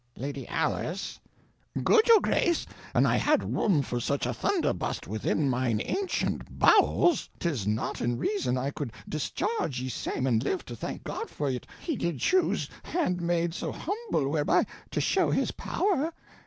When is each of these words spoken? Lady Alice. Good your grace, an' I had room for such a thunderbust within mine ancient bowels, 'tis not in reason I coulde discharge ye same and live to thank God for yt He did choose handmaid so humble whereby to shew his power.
Lady 0.17 0.47
Alice. 0.47 1.19
Good 1.83 2.07
your 2.07 2.21
grace, 2.21 2.65
an' 2.95 3.05
I 3.05 3.17
had 3.17 3.53
room 3.55 3.83
for 3.83 3.99
such 3.99 4.25
a 4.25 4.33
thunderbust 4.33 5.05
within 5.05 5.47
mine 5.47 5.79
ancient 5.85 6.57
bowels, 6.57 7.29
'tis 7.37 7.67
not 7.67 8.01
in 8.01 8.17
reason 8.17 8.57
I 8.57 8.71
coulde 8.71 8.93
discharge 9.07 9.79
ye 9.79 9.89
same 9.89 10.25
and 10.25 10.41
live 10.41 10.65
to 10.65 10.75
thank 10.75 11.03
God 11.03 11.29
for 11.29 11.51
yt 11.51 11.67
He 11.83 11.95
did 11.95 12.17
choose 12.17 12.67
handmaid 12.81 13.53
so 13.53 13.71
humble 13.71 14.27
whereby 14.27 14.65
to 14.89 14.99
shew 14.99 15.29
his 15.29 15.51
power. 15.51 16.11